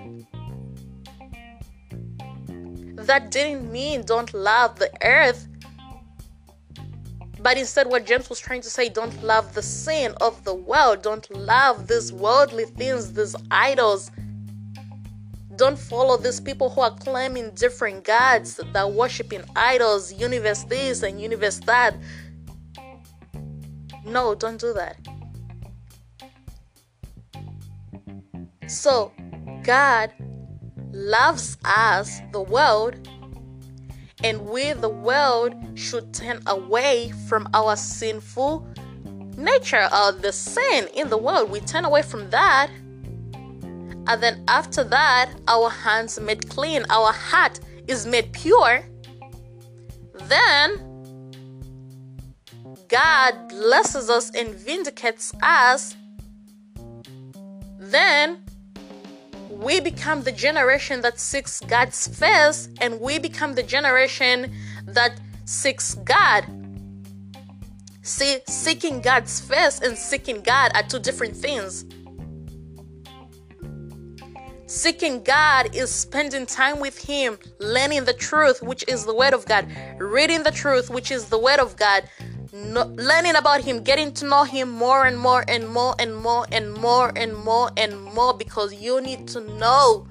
That 3.07 3.31
didn't 3.31 3.71
mean 3.71 4.03
don't 4.05 4.35
love 4.35 4.79
the 4.81 4.91
earth. 5.05 5.47
But 7.43 7.59
instead, 7.59 7.89
what 7.89 8.07
James 8.07 8.31
was 8.31 8.39
trying 8.39 8.61
to 8.61 8.71
say, 8.71 8.89
don't 8.89 9.21
love 9.25 9.53
the 9.53 9.63
sin 9.63 10.15
of 10.21 10.45
the 10.45 10.55
world. 10.55 11.03
Don't 11.03 11.29
love 11.35 11.89
these 11.89 12.13
worldly 12.13 12.67
things, 12.67 13.13
these 13.13 13.35
idols. 13.51 14.13
Don't 15.57 15.79
follow 15.79 16.17
these 16.17 16.41
people 16.41 16.71
who 16.71 16.83
are 16.83 16.95
claiming 16.95 17.51
different 17.51 18.05
gods 18.05 18.57
that 18.57 18.77
are 18.77 18.89
worshiping 18.89 19.43
idols, 19.57 20.13
universe 20.13 20.63
this 20.65 21.03
and 21.03 21.21
universe 21.21 21.59
that. 21.67 21.97
No, 24.05 24.37
don't 24.37 24.61
do 24.61 24.73
that. 24.75 24.97
So, 28.69 29.13
God 29.65 30.13
loves 30.93 31.59
us, 31.65 32.21
the 32.33 32.41
world, 32.41 33.09
and 34.25 34.47
we, 34.47 34.73
the 34.73 34.89
world, 34.89 35.55
should 35.75 36.13
turn 36.15 36.41
away 36.47 37.13
from 37.29 37.49
our 37.55 37.77
sinful 37.77 38.67
nature 39.37 39.89
or 39.93 40.13
the 40.13 40.33
sin 40.33 40.89
in 40.95 41.09
the 41.09 41.19
world. 41.19 41.51
We 41.51 41.61
turn 41.61 41.85
away 41.85 42.03
from 42.03 42.31
that. 42.31 42.71
And 44.07 44.23
then 44.23 44.45
after 44.49 44.85
that, 44.85 45.31
our 45.49 45.71
hands 45.71 46.19
made 46.21 46.49
clean, 46.49 46.85
our 46.91 47.13
heart 47.13 47.61
is 47.87 48.07
made 48.07 48.33
pure. 48.33 48.85
Then 50.25 50.89
God 52.89 53.49
blesses 53.49 54.11
us 54.11 54.31
and 54.35 54.55
vindicates 54.55 55.33
us. 55.43 55.97
Then 57.79 58.42
we 59.63 59.81
become 59.81 60.23
the 60.23 60.33
generation 60.33 61.01
that 61.03 61.19
seeks 61.19 61.61
God's 61.61 62.09
face 62.09 62.69
and 62.81 63.01
we 63.01 63.19
become 63.19 63.55
the 63.55 63.63
generation 63.63 64.53
that 64.87 65.21
seeks 65.45 65.95
God. 65.97 66.45
See, 68.03 68.41
seeking 68.47 69.01
God's 69.01 69.41
face 69.41 69.81
and 69.81 69.97
seeking 69.97 70.43
God 70.43 70.73
are 70.75 70.83
two 70.83 70.99
different 70.99 71.37
things. 71.37 71.85
Seeking 74.67 75.23
God 75.23 75.75
is 75.75 75.91
spending 75.91 76.47
time 76.47 76.81
with 76.81 76.97
Him, 76.99 77.39
learning 77.61 78.05
the 78.05 78.15
truth, 78.15 78.63
which 78.63 78.85
is 78.89 79.05
the 79.05 79.15
Word 79.15 79.35
of 79.35 79.45
God, 79.45 79.69
reading 79.99 80.43
the 80.43 80.51
truth, 80.51 80.89
which 80.89 81.11
is 81.11 81.27
the 81.27 81.39
Word 81.39 81.61
of 81.61 81.77
God, 81.77 82.05
learning 82.53 83.37
about 83.37 83.63
him, 83.63 83.83
getting 83.83 84.13
to 84.13 84.27
know 84.27 84.45
him 84.45 84.71
more 84.71 85.07
and 85.07 85.19
more 85.19 85.45
and 85.49 85.69
more 85.69 85.95
and 85.99 86.15
more 86.17 86.47
and 86.53 86.75
more 86.75 87.11
and 87.17 87.35
more 87.35 87.71
and 87.77 88.03
more 88.03 88.35
because 88.37 88.75
you 88.75 89.01
need 89.01 89.27
to 89.29 89.41
know 89.59 90.07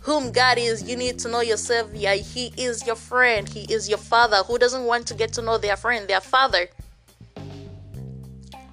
whom 0.00 0.32
God 0.32 0.58
is. 0.58 0.82
You 0.82 0.96
need 0.96 1.18
to 1.20 1.28
know 1.28 1.40
yourself. 1.40 1.90
Yeah, 1.94 2.14
He 2.14 2.52
is 2.56 2.86
your 2.86 2.96
friend, 2.96 3.48
He 3.48 3.72
is 3.72 3.88
your 3.88 3.98
Father. 3.98 4.38
Who 4.38 4.58
doesn't 4.58 4.84
want 4.84 5.06
to 5.08 5.14
get 5.14 5.32
to 5.34 5.42
know 5.42 5.58
their 5.58 5.76
friend, 5.76 6.08
their 6.08 6.20
Father? 6.20 6.68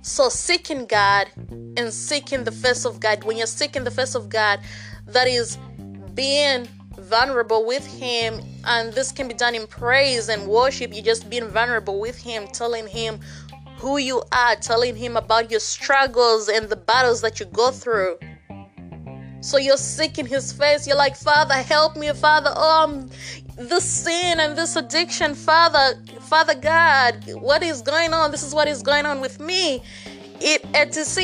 So, 0.01 0.29
seeking 0.29 0.85
God 0.85 1.27
and 1.75 1.93
seeking 1.93 2.45
the 2.45 2.51
face 2.51 2.85
of 2.85 2.99
God, 2.99 3.23
when 3.25 3.37
you're 3.37 3.45
seeking 3.45 3.83
the 3.83 3.91
face 3.91 4.15
of 4.15 4.29
God, 4.29 4.61
that 5.05 5.27
is 5.27 5.57
being 6.13 6.67
vulnerable 6.97 7.65
with 7.65 7.85
Him, 7.85 8.41
and 8.65 8.93
this 8.93 9.11
can 9.11 9.27
be 9.27 9.33
done 9.33 9.55
in 9.55 9.67
praise 9.67 10.29
and 10.29 10.47
worship. 10.47 10.93
You 10.93 11.01
just 11.01 11.29
being 11.29 11.47
vulnerable 11.47 11.99
with 11.99 12.17
Him, 12.17 12.47
telling 12.47 12.87
Him 12.87 13.19
who 13.77 13.97
you 13.97 14.23
are, 14.31 14.55
telling 14.55 14.95
Him 14.95 15.17
about 15.17 15.51
your 15.51 15.59
struggles 15.59 16.49
and 16.49 16.69
the 16.69 16.75
battles 16.75 17.21
that 17.21 17.39
you 17.39 17.45
go 17.47 17.71
through. 17.71 18.17
So 19.41 19.57
you're 19.57 19.77
seeking 19.77 20.25
His 20.25 20.51
face. 20.51 20.87
You're 20.87 20.97
like, 20.97 21.15
Father, 21.15 21.53
help 21.53 21.95
me, 21.95 22.11
Father. 22.13 22.51
Oh, 22.55 22.83
I'm 22.87 23.09
this 23.57 23.83
sin 23.83 24.39
and 24.39 24.57
this 24.57 24.75
addiction, 24.75 25.33
Father, 25.33 25.99
Father 26.21 26.53
God, 26.53 27.23
what 27.41 27.63
is 27.63 27.81
going 27.81 28.13
on? 28.13 28.29
This 28.29 28.43
is 28.43 28.53
what 28.53 28.67
is 28.67 28.83
going 28.83 29.05
on 29.05 29.19
with 29.19 29.39
me 29.39 29.81
it 30.39 30.63
etc 30.73 31.23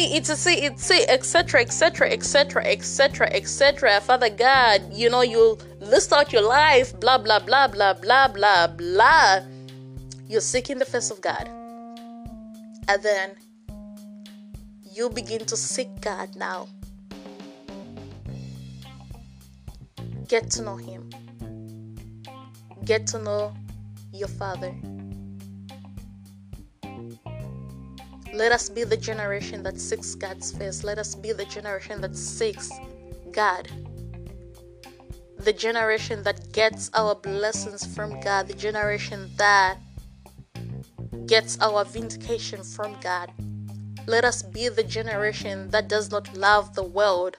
etc 1.10 1.62
etc 1.62 1.62
etc 1.62 2.12
etc 2.12 2.65
etc 2.65 2.65
etc 2.65 3.30
etc 3.34 4.02
father 4.02 4.30
god 4.30 4.82
you 4.91 5.10
know 5.10 5.21
you 5.21 5.58
list 5.80 6.13
out 6.13 6.32
your 6.34 6.41
life 6.41 6.97
blah 6.99 7.17
blah 7.17 7.39
blah 7.39 7.67
blah 7.67 7.93
blah 7.93 8.28
blah 8.28 8.67
blah. 8.67 9.41
You're 10.28 10.41
seeking 10.41 10.80
the 10.80 10.86
face 10.86 11.12
of 11.12 11.21
god. 11.21 11.47
And 12.88 13.04
then 13.04 13.36
you 14.82 15.10
begin 15.10 15.45
to 15.45 15.58
seek 15.58 15.89
god 16.02 16.36
now. 16.36 16.67
Get 20.28 20.49
to 20.52 20.62
know 20.63 20.78
him. 20.78 21.10
Get 22.86 23.06
to 23.08 23.19
know 23.19 23.54
your 24.12 24.28
father 24.28 24.73
Let 28.34 28.52
us 28.52 28.67
be 28.67 28.84
the 28.84 28.98
generation 28.98 29.62
that 29.62 29.80
seeks 29.80 30.15
God's 30.15 30.52
face. 30.52 30.84
Let 30.84 30.98
us 30.98 31.13
be 31.13 31.34
the 31.34 31.46
generation 31.46 32.02
that 32.02 32.17
seeks 32.17 32.72
God. 33.32 33.69
The 35.38 35.54
generation 35.54 36.24
that 36.24 36.52
gets 36.52 36.89
our 36.96 37.13
blessings 37.13 37.86
from 37.86 38.19
God. 38.22 38.48
The 38.48 38.56
generation 38.56 39.30
that 39.38 39.78
gets 41.28 41.60
our 41.62 41.86
vindication 41.86 42.63
from 42.63 42.98
God. 43.02 43.32
Let 44.08 44.26
us 44.26 44.41
be 44.41 44.67
the 44.67 44.84
generation 44.84 45.69
that 45.69 45.88
does 45.88 46.10
not 46.10 46.36
love 46.36 46.74
the 46.74 46.84
world. 46.84 47.38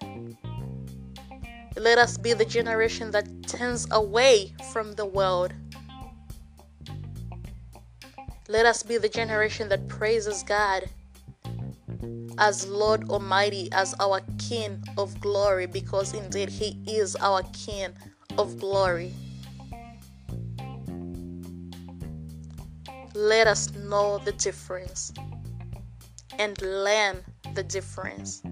Let 1.77 1.99
us 1.99 2.17
be 2.17 2.35
the 2.35 2.45
generation 2.45 3.11
that 3.11 3.27
turns 3.49 3.89
away 3.91 4.55
from 4.73 4.93
the 4.93 5.07
world. 5.07 5.53
Let 8.49 8.67
us 8.67 8.83
be 8.83 8.99
the 8.99 9.09
generation 9.09 9.71
that 9.71 9.89
praises 9.89 10.43
God 10.43 10.91
as 12.37 12.69
Lord 12.69 13.09
Almighty, 13.09 13.71
as 13.73 13.95
our 14.01 14.21
King 14.39 14.83
of 14.99 15.19
glory, 15.21 15.67
because 15.67 16.13
indeed 16.13 16.51
He 16.51 16.79
is 16.87 17.17
our 17.17 17.43
King 17.55 17.95
of 18.37 18.59
glory. 18.59 19.15
Let 23.15 23.47
us 23.47 23.73
know 23.73 24.19
the 24.19 24.33
difference 24.33 25.13
and 26.39 26.61
learn 26.61 27.25
the 27.55 27.63
difference. 27.63 28.43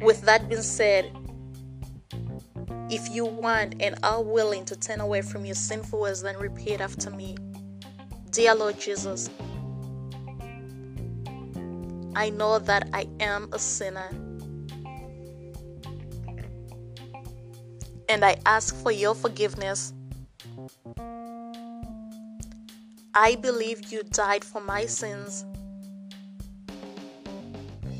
With 0.00 0.22
that 0.22 0.48
being 0.48 0.62
said, 0.62 1.12
if 2.90 3.10
you 3.10 3.24
want 3.24 3.80
and 3.80 3.98
are 4.02 4.22
willing 4.22 4.64
to 4.66 4.76
turn 4.76 5.00
away 5.00 5.22
from 5.22 5.44
your 5.44 5.54
sinful 5.54 6.00
ways, 6.00 6.22
then 6.22 6.36
repeat 6.38 6.80
after 6.80 7.10
me. 7.10 7.36
Dear 8.30 8.54
Lord 8.54 8.78
Jesus, 8.78 9.30
I 12.14 12.30
know 12.30 12.58
that 12.58 12.88
I 12.92 13.08
am 13.20 13.48
a 13.52 13.58
sinner. 13.58 14.08
And 18.08 18.24
I 18.24 18.36
ask 18.46 18.74
for 18.82 18.92
your 18.92 19.14
forgiveness. 19.14 19.92
I 23.14 23.36
believe 23.36 23.92
you 23.92 24.02
died 24.02 24.44
for 24.44 24.60
my 24.60 24.86
sins 24.86 25.44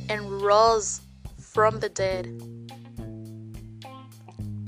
and 0.08 0.42
rose 0.42 1.00
from 1.40 1.80
the 1.80 1.88
dead. 1.88 2.55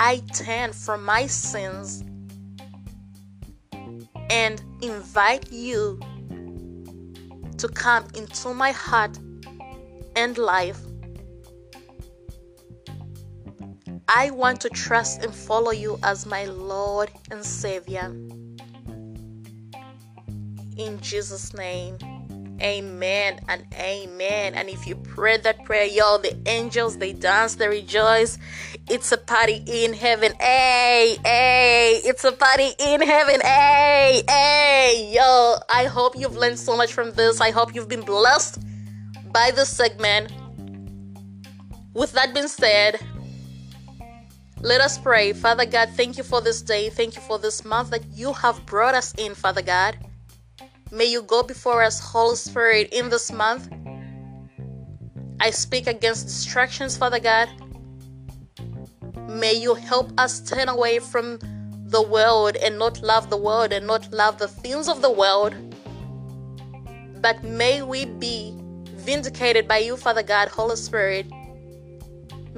I 0.01 0.23
turn 0.33 0.73
from 0.73 1.05
my 1.05 1.27
sins 1.27 2.05
and 4.31 4.63
invite 4.81 5.51
you 5.51 5.99
to 7.57 7.69
come 7.69 8.07
into 8.15 8.55
my 8.55 8.71
heart 8.71 9.19
and 10.15 10.39
life. 10.39 10.79
I 14.09 14.31
want 14.31 14.61
to 14.63 14.71
trust 14.71 15.23
and 15.23 15.35
follow 15.35 15.73
you 15.73 15.99
as 16.03 16.25
my 16.27 16.45
Lord 16.47 17.11
and 17.31 17.45
Savior. 17.45 18.15
In 20.77 21.01
Jesus' 21.01 21.53
name. 21.55 21.99
Amen 22.61 23.41
and 23.49 23.65
amen. 23.75 24.55
And 24.55 24.69
if 24.69 24.87
you 24.87 24.97
pray 24.97 25.37
that 25.39 25.65
prayer, 25.65 25.85
y'all, 25.85 26.19
the 26.19 26.37
angels 26.47 26.99
they 26.99 27.13
dance, 27.13 27.55
they 27.55 27.69
rejoice. 27.69 28.39
It's 28.89 29.13
a 29.13 29.17
party 29.17 29.63
in 29.67 29.93
heaven. 29.93 30.33
Hey, 30.41 31.17
hey, 31.25 32.01
it's 32.05 32.25
a 32.25 32.33
party 32.33 32.71
in 32.81 33.01
heaven. 33.01 33.41
Hey, 33.41 34.23
hey, 34.29 35.13
yo. 35.15 35.57
I 35.69 35.85
hope 35.85 36.19
you've 36.19 36.37
learned 36.37 36.59
so 36.59 36.77
much 36.77 36.93
from 36.93 37.13
this. 37.13 37.41
I 37.41 37.51
hope 37.51 37.75
you've 37.75 37.89
been 37.89 38.03
blessed 38.03 38.61
by 39.33 39.53
this 39.53 39.69
segment. 39.69 40.33
With 41.95 42.13
that 42.13 42.35
being 42.35 42.49
said, 42.49 42.99
let 44.61 44.81
us 44.81 44.99
pray. 44.99 45.33
Father 45.33 45.65
God, 45.65 45.91
thank 45.91 46.17
you 46.17 46.25
for 46.25 46.41
this 46.41 46.63
day. 46.63 46.91
Thank 46.91 47.15
you 47.15 47.23
for 47.23 47.39
this 47.39 47.65
month 47.65 47.91
that 47.91 48.05
you 48.15 48.33
have 48.33 48.65
brought 48.67 48.95
us 48.95 49.15
in, 49.17 49.35
Father 49.35 49.63
God. 49.63 49.97
May 50.91 51.05
you 51.05 51.23
go 51.23 51.43
before 51.43 51.83
us, 51.83 52.01
Holy 52.01 52.37
Spirit, 52.37 52.89
in 52.93 53.11
this 53.11 53.31
month. 53.31 53.69
I 55.39 55.51
speak 55.51 55.87
against 55.87 56.27
distractions, 56.27 56.97
Father 56.97 57.21
God. 57.21 57.49
May 59.29 59.53
you 59.55 59.75
help 59.75 60.11
us 60.19 60.41
turn 60.41 60.69
away 60.69 60.99
from 60.99 61.39
the 61.87 62.03
world 62.03 62.57
and 62.57 62.79
not 62.79 63.03
love 63.03 63.29
the 63.29 63.37
world 63.37 63.73
and 63.73 63.87
not 63.87 64.11
love 64.13 64.39
the 64.39 64.49
things 64.49 64.89
of 64.89 65.03
the 65.03 65.11
world. 65.11 65.55
But 67.21 67.43
may 67.45 67.83
we 67.83 68.07
be 68.07 68.55
vindicated 68.97 69.69
by 69.69 69.79
you, 69.79 69.97
Father 69.97 70.23
God, 70.23 70.49
Holy 70.49 70.77
Spirit. 70.77 71.27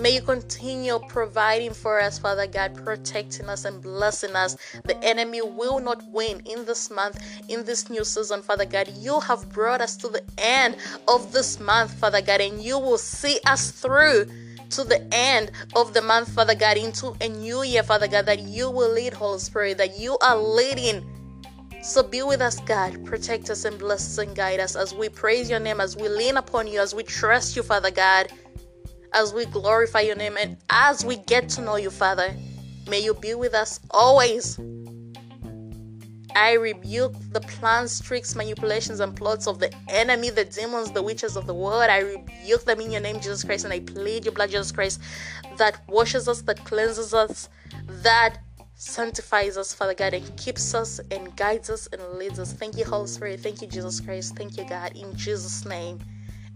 May 0.00 0.14
you 0.14 0.22
continue 0.22 0.98
providing 1.08 1.74
for 1.74 2.00
us, 2.00 2.18
Father 2.18 2.46
God, 2.46 2.74
protecting 2.74 3.50
us 3.50 3.66
and 3.66 3.82
blessing 3.82 4.34
us. 4.34 4.56
The 4.84 4.96
enemy 5.04 5.42
will 5.42 5.78
not 5.78 6.02
win 6.10 6.40
in 6.46 6.64
this 6.64 6.90
month, 6.90 7.22
in 7.50 7.64
this 7.66 7.90
new 7.90 8.02
season, 8.02 8.40
Father 8.40 8.64
God. 8.64 8.88
You 8.96 9.20
have 9.20 9.46
brought 9.50 9.82
us 9.82 9.98
to 9.98 10.08
the 10.08 10.22
end 10.38 10.76
of 11.06 11.34
this 11.34 11.60
month, 11.60 11.92
Father 11.92 12.22
God, 12.22 12.40
and 12.40 12.62
you 12.62 12.78
will 12.78 12.96
see 12.96 13.40
us 13.44 13.72
through 13.72 14.24
to 14.70 14.84
the 14.84 15.06
end 15.12 15.50
of 15.76 15.92
the 15.92 16.00
month, 16.00 16.30
Father 16.30 16.54
God, 16.54 16.78
into 16.78 17.14
a 17.20 17.28
new 17.28 17.62
year, 17.62 17.82
Father 17.82 18.08
God, 18.08 18.24
that 18.24 18.40
you 18.40 18.70
will 18.70 18.90
lead, 18.90 19.12
Holy 19.12 19.38
Spirit, 19.38 19.76
that 19.76 19.98
you 19.98 20.16
are 20.22 20.38
leading. 20.38 21.04
So 21.82 22.02
be 22.02 22.22
with 22.22 22.40
us, 22.40 22.60
God. 22.60 23.04
Protect 23.04 23.50
us 23.50 23.66
and 23.66 23.78
bless 23.78 24.00
us 24.00 24.18
and 24.26 24.34
guide 24.36 24.60
us 24.60 24.76
as 24.76 24.94
we 24.94 25.10
praise 25.10 25.50
your 25.50 25.60
name, 25.60 25.80
as 25.80 25.94
we 25.94 26.08
lean 26.08 26.36
upon 26.38 26.68
you, 26.68 26.78
as 26.78 26.94
we 26.94 27.02
trust 27.02 27.56
you, 27.56 27.62
Father 27.62 27.90
God, 27.90 28.28
as 29.12 29.32
we 29.34 29.46
glorify 29.46 30.00
your 30.00 30.16
name, 30.16 30.36
and 30.38 30.56
as 30.70 31.04
we 31.04 31.16
get 31.16 31.48
to 31.50 31.60
know 31.60 31.76
you, 31.76 31.90
Father. 31.90 32.34
May 32.88 33.00
you 33.00 33.14
be 33.14 33.34
with 33.34 33.54
us 33.54 33.78
always. 33.90 34.58
I 36.34 36.54
rebuke 36.54 37.14
the 37.32 37.40
plans, 37.40 38.00
tricks, 38.00 38.34
manipulations, 38.34 39.00
and 39.00 39.14
plots 39.14 39.46
of 39.46 39.58
the 39.58 39.72
enemy, 39.88 40.30
the 40.30 40.44
demons, 40.44 40.90
the 40.92 41.02
witches 41.02 41.36
of 41.36 41.46
the 41.46 41.54
world. 41.54 41.82
I 41.82 41.98
rebuke 41.98 42.64
them 42.64 42.80
in 42.80 42.90
your 42.90 43.00
name, 43.00 43.16
Jesus 43.16 43.44
Christ, 43.44 43.64
and 43.64 43.72
I 43.74 43.80
plead 43.80 44.24
your 44.24 44.32
blood, 44.32 44.50
Jesus 44.50 44.72
Christ, 44.72 45.00
that 45.56 45.80
washes 45.88 46.28
us, 46.28 46.42
that 46.42 46.64
cleanses 46.64 47.14
us, 47.14 47.48
that 48.02 48.38
sanctifies 48.74 49.56
us, 49.56 49.74
Father 49.74 49.94
God, 49.94 50.14
and 50.14 50.36
keeps 50.36 50.74
us 50.74 51.00
and 51.10 51.36
guides 51.36 51.68
us 51.68 51.86
and 51.92 52.00
leads 52.18 52.38
us. 52.38 52.52
Thank 52.52 52.76
you, 52.76 52.84
Holy 52.84 53.08
Spirit. 53.08 53.40
Thank 53.40 53.60
you, 53.60 53.68
Jesus 53.68 54.00
Christ. 54.00 54.36
Thank 54.36 54.56
you, 54.56 54.64
God. 54.64 54.96
In 54.96 55.14
Jesus' 55.16 55.66
name, 55.66 55.98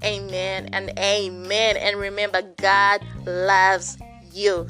Amen 0.02 0.70
and 0.72 0.90
amen. 0.98 1.76
And 1.76 1.98
remember, 1.98 2.42
God 2.58 3.00
loves 3.26 3.98
you. 4.32 4.66